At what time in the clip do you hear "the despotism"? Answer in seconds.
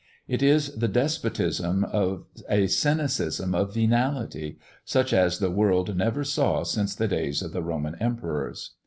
0.75-1.83